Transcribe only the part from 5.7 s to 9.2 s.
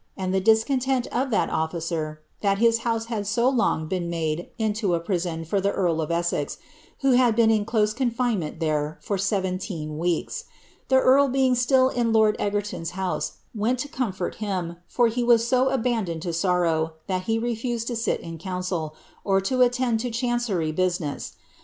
earl of Essex, who had hna in close coufinenient there for